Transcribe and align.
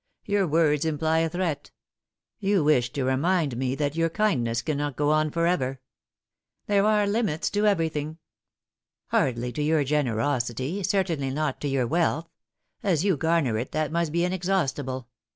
Your 0.25 0.47
words 0.47 0.83
imply 0.83 1.19
a 1.19 1.29
threat. 1.29 1.69
You 2.39 2.63
wish 2.63 2.91
to 2.93 3.03
remind 3.03 3.55
me 3.55 3.75
that 3.75 3.95
your 3.95 4.09
kindness 4.09 4.63
cannot 4.63 4.95
go 4.95 5.11
on 5.11 5.29
for 5.29 5.45
ever."" 5.45 5.79
There 6.65 6.87
are 6.87 7.05
limits 7.05 7.51
to 7.51 7.67
everything."" 7.67 8.17
Hardly 9.11 9.51
to 9.53 9.61
your 9.61 9.83
generosity; 9.83 10.81
certainly 10.81 11.29
not 11.29 11.61
to 11.61 11.67
your 11.67 11.85
wealth. 11.85 12.31
As 12.81 13.05
you 13.05 13.15
garner 13.15 13.59
it, 13.59 13.73
that 13.73 13.91
must 13.91 14.11
be 14.11 14.23
inexhaustible. 14.25 15.07